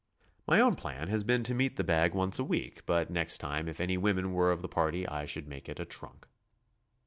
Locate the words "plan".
0.75-1.09